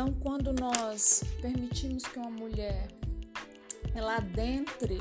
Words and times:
Então, 0.00 0.14
quando 0.14 0.50
nós 0.54 1.22
permitimos 1.42 2.04
que 2.04 2.18
uma 2.18 2.30
mulher 2.30 2.88
ela 3.94 4.16
adentre 4.16 4.96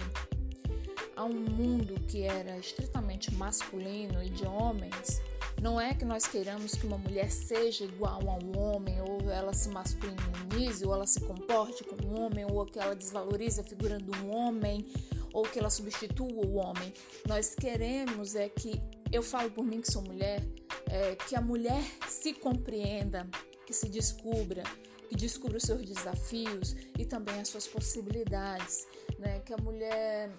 a 1.15 1.23
um 1.23 1.39
mundo 1.39 1.97
que 2.05 2.23
era 2.23 2.57
estritamente 2.57 3.33
masculino 3.33 4.21
e 4.21 4.29
de 4.29 4.45
homens, 4.45 5.21
não 5.61 5.79
é 5.79 5.93
que 5.93 6.03
nós 6.03 6.27
queiramos 6.27 6.73
que 6.73 6.85
uma 6.85 6.97
mulher 6.97 7.31
seja 7.31 7.85
igual 7.85 8.19
a 8.29 8.43
um 8.43 8.59
homem, 8.59 8.99
ou 8.99 9.31
ela 9.31 9.53
se 9.53 9.69
masculinize, 9.69 10.85
ou 10.85 10.93
ela 10.93 11.07
se 11.07 11.21
comporte 11.21 11.81
como 11.85 12.05
um 12.05 12.25
homem, 12.25 12.43
ou 12.43 12.65
que 12.65 12.77
ela 12.77 12.93
desvalorize 12.93 13.61
a 13.61 13.63
figura 13.63 13.97
de 13.99 14.11
um 14.19 14.35
homem, 14.35 14.85
ou 15.31 15.43
que 15.43 15.59
ela 15.59 15.69
substitua 15.69 16.27
o 16.27 16.55
homem. 16.55 16.93
Nós 17.25 17.55
queremos 17.55 18.35
é 18.35 18.49
que, 18.49 18.81
eu 19.13 19.23
falo 19.23 19.49
por 19.49 19.63
mim 19.63 19.79
que 19.79 19.89
sou 19.89 20.01
mulher, 20.01 20.45
é, 20.89 21.15
que 21.15 21.37
a 21.37 21.41
mulher 21.41 21.85
se 22.05 22.33
compreenda, 22.33 23.25
que 23.65 23.73
se 23.73 23.87
descubra, 23.87 24.63
que 25.09 25.15
descubra 25.15 25.57
os 25.57 25.63
seus 25.63 25.83
desafios 25.83 26.75
e 26.97 27.03
também 27.03 27.39
as 27.41 27.49
suas 27.49 27.67
possibilidades, 27.67 28.87
né? 29.17 29.39
Que 29.39 29.53
a 29.53 29.57
mulher 29.57 30.31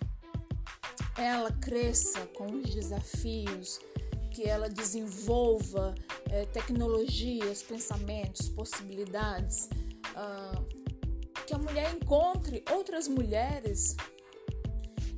ela 1.19 1.51
cresça 1.53 2.27
com 2.29 2.47
os 2.47 2.73
desafios, 2.73 3.81
que 4.31 4.45
ela 4.45 4.69
desenvolva 4.69 5.95
é, 6.31 6.47
tecnologias, 6.47 7.63
pensamentos, 7.63 8.49
possibilidades, 8.49 9.69
uh, 10.15 10.65
que 11.47 11.53
a 11.53 11.59
mulher 11.59 11.93
encontre 11.95 12.65
outras 12.71 13.09
mulheres 13.09 13.97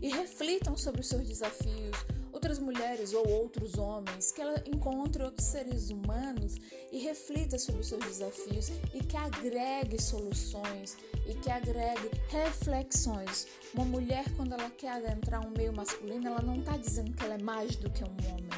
e 0.01 0.09
reflitam 0.09 0.77
sobre 0.77 1.03
os 1.03 1.09
seus 1.09 1.29
desafios, 1.29 1.97
outras 2.43 2.59
mulheres 2.59 3.15
ou 3.15 3.29
outros 3.29 3.79
homens, 3.79 4.33
que 4.33 4.43
ela 4.43 4.61
encontre 4.67 5.23
outros 5.23 5.47
seres 5.47 5.91
humanos 5.91 6.57
e 6.91 6.99
reflita 6.99 7.57
sobre 7.57 7.83
os 7.83 7.87
seus 7.87 8.05
desafios 8.05 8.69
e 8.93 8.99
que 8.99 9.17
agregue 9.17 10.03
soluções 10.03 10.97
e 11.25 11.35
que 11.35 11.49
agregue 11.49 12.11
reflexões. 12.29 13.47
Uma 13.73 13.85
mulher, 13.85 14.25
quando 14.37 14.55
ela 14.55 14.69
quer 14.71 14.91
adentrar 14.91 15.47
um 15.47 15.51
meio 15.51 15.73
masculino, 15.73 16.27
ela 16.27 16.43
não 16.43 16.57
está 16.57 16.77
dizendo 16.77 17.13
que 17.13 17.23
ela 17.23 17.35
é 17.35 17.43
mais 17.43 17.77
do 17.77 17.89
que 17.89 18.03
um 18.03 18.17
homem. 18.33 18.51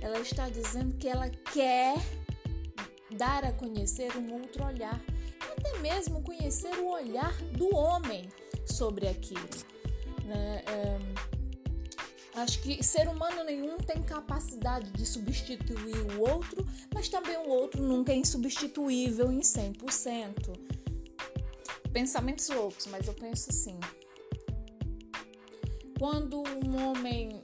Ela 0.00 0.18
está 0.18 0.48
dizendo 0.48 0.96
que 0.96 1.06
ela 1.06 1.30
quer 1.30 1.94
dar 3.16 3.44
a 3.44 3.52
conhecer 3.52 4.16
um 4.16 4.32
outro 4.32 4.64
olhar, 4.64 5.00
até 5.48 5.78
mesmo 5.78 6.22
conhecer 6.22 6.76
o 6.80 6.88
olhar 6.88 7.32
do 7.52 7.72
homem 7.72 8.28
sobre 8.66 9.06
aquilo. 9.06 9.48
Né? 10.24 10.53
Acho 12.36 12.60
que 12.62 12.82
ser 12.82 13.08
humano 13.08 13.44
nenhum 13.44 13.78
tem 13.78 14.02
capacidade 14.02 14.90
de 14.90 15.06
substituir 15.06 15.96
o 16.16 16.20
outro, 16.20 16.66
mas 16.92 17.08
também 17.08 17.36
o 17.36 17.48
outro 17.48 17.80
nunca 17.80 18.12
é 18.12 18.16
insubstituível 18.16 19.30
em 19.30 19.38
100%. 19.38 20.74
Pensamentos 21.92 22.48
loucos, 22.48 22.86
mas 22.86 23.06
eu 23.06 23.14
penso 23.14 23.50
assim. 23.50 23.78
Quando 25.96 26.42
um 26.42 26.84
homem 26.84 27.40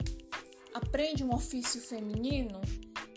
aprende 0.75 1.23
um 1.23 1.33
ofício 1.33 1.81
feminino, 1.81 2.61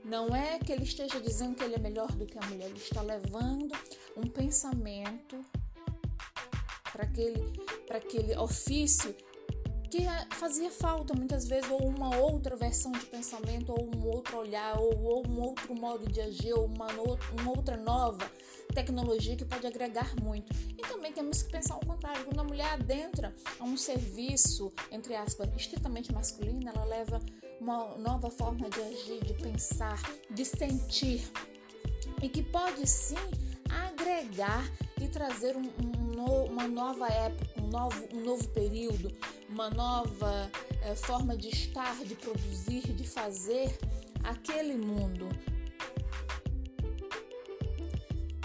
não 0.06 0.36
é 0.36 0.60
que 0.60 0.72
ele 0.72 0.84
esteja 0.84 1.20
dizendo 1.20 1.56
que 1.56 1.64
ele 1.64 1.74
é 1.74 1.80
melhor 1.80 2.12
do 2.12 2.28
que 2.28 2.38
a 2.38 2.46
mulher, 2.46 2.68
ele 2.68 2.78
está 2.78 3.02
levando 3.02 3.76
um 4.16 4.28
pensamento 4.28 5.44
para 6.92 7.04
aquele, 7.04 7.40
para 7.88 7.98
aquele 7.98 8.38
ofício 8.38 9.16
que 9.94 10.08
fazia 10.38 10.72
falta 10.72 11.14
muitas 11.14 11.48
vezes, 11.48 11.70
ou 11.70 11.88
uma 11.88 12.18
outra 12.18 12.56
versão 12.56 12.92
de 12.94 13.06
pensamento, 13.06 13.72
ou 13.72 13.96
um 13.96 14.08
outro 14.08 14.40
olhar, 14.40 14.76
ou, 14.80 15.04
ou 15.04 15.28
um 15.28 15.40
outro 15.40 15.76
modo 15.76 16.12
de 16.12 16.20
agir, 16.20 16.52
ou 16.52 16.66
uma, 16.66 16.88
uma 16.88 17.52
outra 17.52 17.78
nova 17.78 18.28
tecnologia 18.74 19.36
que 19.36 19.46
pode 19.46 19.68
agregar 19.68 20.16
muito. 20.20 20.52
E 20.72 20.82
também 20.82 21.14
temos 21.14 21.44
que 21.44 21.52
pensar 21.52 21.76
o 21.76 21.86
contrário: 21.86 22.26
quando 22.26 22.40
a 22.40 22.44
mulher 22.44 22.74
adentra 22.74 23.36
a 23.60 23.64
um 23.64 23.78
serviço, 23.78 24.74
entre 24.92 25.16
aspas, 25.16 25.48
estritamente 25.56 26.12
masculino, 26.12 26.68
ela 26.68 26.86
leva 26.86 27.22
uma 27.62 27.96
nova 27.96 28.32
forma 28.32 28.68
de 28.72 28.82
agir, 28.82 29.24
de 29.24 29.36
pensar, 29.36 30.02
de 30.28 30.44
sentir, 30.44 31.32
e 32.20 32.28
que 32.28 32.42
pode 32.42 32.88
sim 32.88 33.16
agregar 33.70 34.68
e 35.00 35.08
trazer 35.08 35.56
um, 35.56 35.62
um, 35.62 35.93
uma 36.20 36.68
nova 36.68 37.08
época, 37.08 37.62
um 37.62 37.68
novo, 37.68 38.08
um 38.14 38.22
novo 38.22 38.48
período, 38.50 39.16
uma 39.50 39.70
nova 39.70 40.50
é, 40.82 40.96
forma 40.96 41.36
de 41.36 41.50
estar, 41.50 41.96
de 42.04 42.16
produzir, 42.16 42.82
de 42.94 43.08
fazer 43.08 43.78
aquele 44.24 44.76
mundo. 44.76 45.30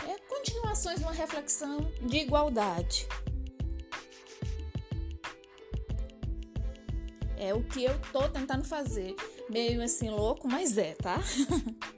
É 0.08 0.18
continuações 0.28 0.98
de 0.98 1.04
uma 1.04 1.12
reflexão 1.12 1.90
de 2.02 2.18
igualdade. 2.18 3.06
É 7.36 7.54
o 7.54 7.62
que 7.62 7.84
eu 7.84 7.98
tô 8.12 8.28
tentando 8.28 8.64
fazer. 8.64 9.14
Meio 9.48 9.82
assim 9.82 10.10
louco, 10.10 10.48
mas 10.48 10.76
é, 10.76 10.94
tá? 10.94 11.18